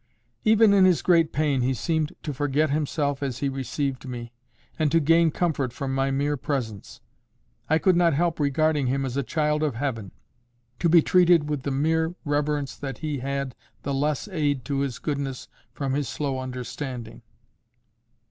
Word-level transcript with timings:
Even 0.43 0.73
in 0.73 0.83
his 0.83 1.03
great 1.03 1.31
pain 1.31 1.61
he 1.61 1.75
seemed 1.75 2.15
to 2.23 2.33
forget 2.33 2.71
himself 2.71 3.21
as 3.21 3.37
he 3.37 3.49
received 3.49 4.07
me, 4.09 4.31
and 4.79 4.91
to 4.91 4.99
gain 4.99 5.29
comfort 5.29 5.71
from 5.71 5.93
my 5.93 6.09
mere 6.09 6.35
presence. 6.35 7.01
I 7.69 7.77
could 7.77 7.95
not 7.95 8.15
help 8.15 8.39
regarding 8.39 8.87
him 8.87 9.05
as 9.05 9.15
a 9.15 9.21
child 9.21 9.61
of 9.61 9.75
heaven, 9.75 10.11
to 10.79 10.89
be 10.89 11.03
treated 11.03 11.51
with 11.51 11.61
the 11.61 11.69
more 11.69 12.15
reverence 12.25 12.75
that 12.77 12.97
he 12.97 13.19
had 13.19 13.53
the 13.83 13.93
less 13.93 14.27
aid 14.29 14.65
to 14.65 14.79
his 14.79 14.97
goodness 14.97 15.47
from 15.71 15.93
his 15.93 16.09
slow 16.09 16.39
understanding. 16.39 17.21